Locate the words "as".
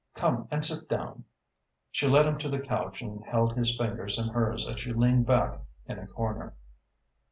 4.67-4.79